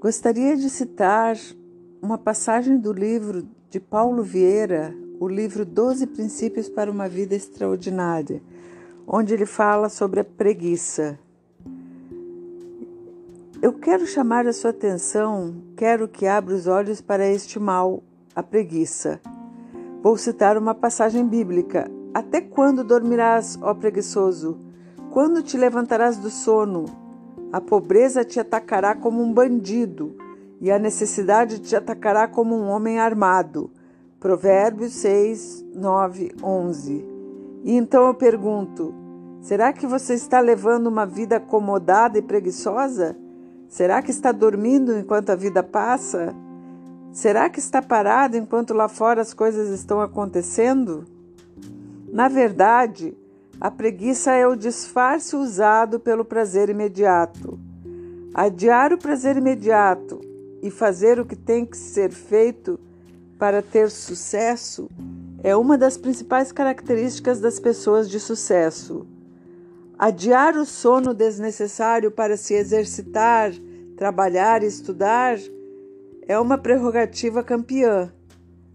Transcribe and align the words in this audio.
Gostaria 0.00 0.56
de 0.56 0.70
citar 0.70 1.36
uma 2.00 2.16
passagem 2.16 2.78
do 2.78 2.92
livro 2.92 3.46
de 3.68 3.80
Paulo 3.80 4.22
Vieira, 4.22 4.94
o 5.18 5.26
livro 5.26 5.66
Doze 5.66 6.06
Princípios 6.06 6.68
para 6.68 6.90
uma 6.90 7.08
Vida 7.08 7.34
Extraordinária, 7.34 8.40
onde 9.06 9.34
ele 9.34 9.44
fala 9.44 9.88
sobre 9.88 10.20
a 10.20 10.24
preguiça. 10.24 11.18
Eu 13.60 13.72
quero 13.72 14.06
chamar 14.06 14.46
a 14.46 14.52
sua 14.52 14.70
atenção, 14.70 15.56
quero 15.76 16.06
que 16.06 16.26
abra 16.26 16.54
os 16.54 16.68
olhos 16.68 17.00
para 17.00 17.26
este 17.26 17.58
mal, 17.58 18.00
a 18.34 18.42
preguiça. 18.42 19.20
Vou 20.00 20.16
citar 20.16 20.56
uma 20.56 20.76
passagem 20.76 21.26
bíblica. 21.26 21.90
Até 22.14 22.40
quando 22.40 22.84
dormirás, 22.84 23.58
ó 23.60 23.74
preguiçoso? 23.74 24.67
Quando 25.18 25.42
te 25.42 25.56
levantarás 25.56 26.16
do 26.16 26.30
sono? 26.30 26.84
A 27.52 27.60
pobreza 27.60 28.24
te 28.24 28.38
atacará 28.38 28.94
como 28.94 29.20
um 29.20 29.32
bandido, 29.32 30.14
e 30.60 30.70
a 30.70 30.78
necessidade 30.78 31.58
te 31.58 31.74
atacará 31.74 32.28
como 32.28 32.54
um 32.54 32.68
homem 32.68 33.00
armado. 33.00 33.68
Provérbios 34.20 34.92
6, 34.92 35.64
9, 35.74 36.36
11. 36.40 37.04
E 37.64 37.72
então 37.72 38.06
eu 38.06 38.14
pergunto: 38.14 38.94
será 39.40 39.72
que 39.72 39.88
você 39.88 40.14
está 40.14 40.38
levando 40.38 40.86
uma 40.86 41.04
vida 41.04 41.38
acomodada 41.38 42.16
e 42.16 42.22
preguiçosa? 42.22 43.16
Será 43.66 44.00
que 44.00 44.12
está 44.12 44.30
dormindo 44.30 44.96
enquanto 44.96 45.30
a 45.30 45.34
vida 45.34 45.64
passa? 45.64 46.32
Será 47.10 47.50
que 47.50 47.58
está 47.58 47.82
parado 47.82 48.36
enquanto 48.36 48.72
lá 48.72 48.86
fora 48.86 49.20
as 49.20 49.34
coisas 49.34 49.68
estão 49.70 50.00
acontecendo? 50.00 51.04
Na 52.12 52.28
verdade, 52.28 53.18
a 53.60 53.72
preguiça 53.72 54.32
é 54.32 54.46
o 54.46 54.54
disfarce 54.54 55.34
usado 55.34 55.98
pelo 55.98 56.24
prazer 56.24 56.68
imediato. 56.68 57.58
Adiar 58.32 58.92
o 58.92 58.98
prazer 58.98 59.36
imediato 59.36 60.20
e 60.62 60.70
fazer 60.70 61.18
o 61.18 61.26
que 61.26 61.34
tem 61.34 61.66
que 61.66 61.76
ser 61.76 62.12
feito 62.12 62.78
para 63.36 63.60
ter 63.60 63.90
sucesso 63.90 64.88
é 65.42 65.56
uma 65.56 65.76
das 65.76 65.96
principais 65.96 66.52
características 66.52 67.40
das 67.40 67.58
pessoas 67.58 68.08
de 68.08 68.20
sucesso. 68.20 69.04
Adiar 69.98 70.56
o 70.56 70.64
sono 70.64 71.12
desnecessário 71.12 72.12
para 72.12 72.36
se 72.36 72.54
exercitar, 72.54 73.52
trabalhar 73.96 74.62
e 74.62 74.66
estudar 74.66 75.36
é 76.28 76.38
uma 76.38 76.58
prerrogativa 76.58 77.42
campeã. 77.42 78.12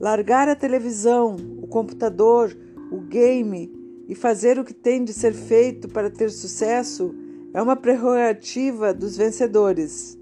Largar 0.00 0.48
a 0.48 0.56
televisão, 0.56 1.36
o 1.62 1.68
computador, 1.68 2.56
o 2.90 3.00
game 3.00 3.83
e 4.08 4.14
fazer 4.14 4.58
o 4.58 4.64
que 4.64 4.74
tem 4.74 5.04
de 5.04 5.12
ser 5.12 5.32
feito 5.32 5.88
para 5.88 6.10
ter 6.10 6.30
sucesso 6.30 7.14
é 7.52 7.62
uma 7.62 7.76
prerrogativa 7.76 8.92
dos 8.92 9.16
vencedores. 9.16 10.18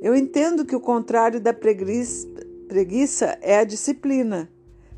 Eu 0.00 0.14
entendo 0.14 0.64
que 0.64 0.74
o 0.74 0.80
contrário 0.80 1.40
da 1.40 1.54
preguiça 1.54 3.38
é 3.40 3.58
a 3.58 3.64
disciplina. 3.64 4.50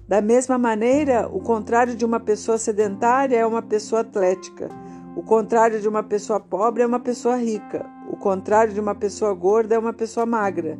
Da 0.09 0.21
mesma 0.21 0.59
maneira, 0.59 1.29
o 1.29 1.41
contrário 1.41 1.95
de 1.95 2.05
uma 2.05 2.19
pessoa 2.19 2.59
sedentária 2.59 3.37
é 3.37 3.47
uma 3.47 3.63
pessoa 3.63 4.01
atlética. 4.01 4.69
O 5.17 5.23
contrário 5.23 5.81
de 5.81 5.89
uma 5.89 6.03
pessoa 6.03 6.41
pobre 6.41 6.83
é 6.83 6.87
uma 6.87 7.01
pessoa 7.01 7.37
rica. 7.37 7.87
O 8.11 8.17
contrário 8.17 8.73
de 8.73 8.81
uma 8.81 8.95
pessoa 8.95 9.33
gorda 9.35 9.75
é 9.75 9.79
uma 9.79 9.93
pessoa 9.93 10.27
magra. 10.27 10.79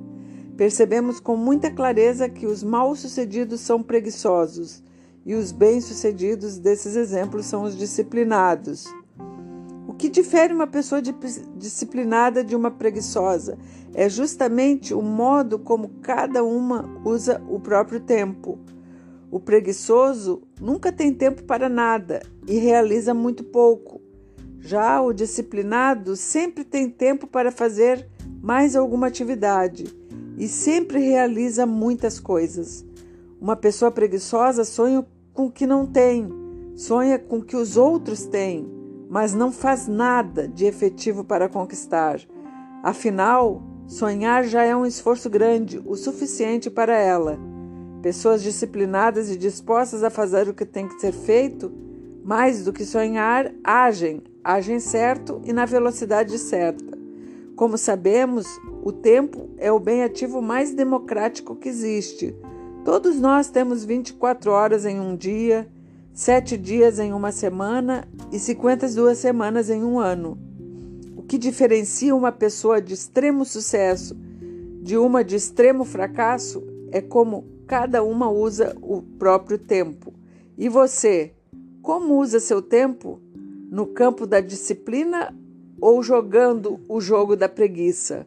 Percebemos 0.57 1.21
com 1.21 1.37
muita 1.37 1.71
clareza 1.71 2.29
que 2.29 2.47
os 2.47 2.63
mal-sucedidos 2.63 3.61
são 3.61 3.83
preguiçosos 3.83 4.83
e 5.25 5.35
os 5.35 5.53
bem-sucedidos 5.53 6.59
desses 6.59 6.97
exemplos 6.97 7.47
são 7.47 7.63
os 7.63 7.77
disciplinados. 7.77 8.85
O 9.89 9.95
que 9.95 10.09
difere 10.09 10.53
uma 10.53 10.67
pessoa 10.67 11.01
disciplinada 11.57 12.43
de 12.43 12.55
uma 12.55 12.71
preguiçosa 12.71 13.57
é 13.95 14.09
justamente 14.09 14.93
o 14.93 15.01
modo 15.01 15.59
como 15.59 15.89
cada 16.03 16.43
uma 16.43 17.01
usa 17.05 17.41
o 17.49 17.61
próprio 17.61 18.01
tempo. 18.01 18.59
O 19.31 19.41
preguiçoso 19.41 20.43
nunca 20.61 20.93
tem 20.93 21.13
tempo 21.13 21.45
para 21.45 21.69
nada 21.69 22.23
e 22.47 22.59
realiza 22.59 23.15
muito 23.15 23.45
pouco. 23.45 24.01
Já 24.61 25.01
o 25.01 25.13
disciplinado 25.13 26.17
sempre 26.17 26.65
tem 26.65 26.91
tempo 26.91 27.27
para 27.27 27.53
fazer 27.53 28.09
mais 28.43 28.75
alguma 28.75 29.07
atividade 29.07 29.85
e 30.37 30.49
sempre 30.49 30.99
realiza 30.99 31.67
muitas 31.67 32.19
coisas. 32.19 32.85
Uma 33.41 33.57
pessoa 33.57 33.91
preguiçosa 33.91 34.65
sonha 34.65 35.05
com 35.35 35.47
o 35.47 35.51
que 35.51 35.67
não 35.67 35.85
tem, 35.85 36.29
sonha 36.77 37.19
com 37.19 37.39
o 37.39 37.45
que 37.45 37.57
os 37.57 37.77
outros 37.77 38.25
têm, 38.25 38.71
mas 39.11 39.35
não 39.35 39.51
faz 39.51 39.89
nada 39.89 40.47
de 40.47 40.65
efetivo 40.65 41.25
para 41.25 41.49
conquistar. 41.49 42.21
Afinal, 42.85 43.61
sonhar 43.89 44.45
já 44.45 44.63
é 44.63 44.75
um 44.75 44.87
esforço 44.87 45.29
grande, 45.29 45.83
o 45.85 45.97
suficiente 45.97 46.71
para 46.71 46.97
ela. 46.97 47.37
Pessoas 48.01 48.43
disciplinadas 48.43 49.29
e 49.29 49.37
dispostas 49.37 50.05
a 50.05 50.11
fazer 50.11 50.49
o 50.49 50.55
que 50.55 50.65
tem 50.65 50.87
que 50.87 51.01
ser 51.01 51.13
feito, 51.13 51.73
mais 52.23 52.65
do 52.65 52.73
que 52.73 52.85
sonhar, 52.85 53.53
agem, 53.65 54.23
agem 54.43 54.79
certo 54.79 55.43
e 55.45 55.53
na 55.53 55.65
velocidade 55.65 56.39
certa. 56.39 56.97
Como 57.57 57.77
sabemos, 57.77 58.47
o 58.85 58.93
tempo 58.93 59.51
é 59.59 59.71
o 59.73 59.81
bem 59.81 60.05
ativo 60.05 60.41
mais 60.41 60.73
democrático 60.73 61.57
que 61.57 61.69
existe. 61.69 62.37
Todos 62.85 63.19
nós 63.19 63.49
temos 63.49 63.83
24 63.83 64.51
horas 64.51 64.85
em 64.85 65.01
um 65.01 65.17
dia, 65.17 65.67
7 66.13 66.59
dias 66.59 66.99
em 66.99 67.15
uma 67.15 67.33
semana 67.33 68.07
e 68.31 68.39
52 68.39 69.17
semanas 69.17 69.71
em 69.71 69.83
um 69.83 69.99
ano. 69.99 70.37
O 71.17 71.23
que 71.23 71.39
diferencia 71.39 72.15
uma 72.15 72.31
pessoa 72.31 72.83
de 72.83 72.93
extremo 72.93 73.47
sucesso 73.47 74.15
de 74.83 74.99
uma 74.99 75.25
de 75.25 75.35
extremo 75.35 75.83
fracasso 75.83 76.63
é 76.93 77.01
como 77.01 77.47
cada 77.67 78.03
uma 78.03 78.29
usa 78.29 78.77
o 78.83 79.01
próprio 79.01 79.57
tempo. 79.57 80.13
E 80.59 80.69
você, 80.69 81.33
como 81.81 82.21
usa 82.21 82.39
seu 82.39 82.61
tempo? 82.61 83.19
No 83.71 83.87
campo 83.87 84.27
da 84.27 84.41
disciplina 84.41 85.35
ou 85.81 86.03
jogando 86.03 86.79
o 86.87 87.01
jogo 87.01 87.35
da 87.35 87.49
preguiça? 87.49 88.27